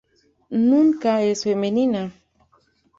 [0.69, 2.11] Nunca es femenina.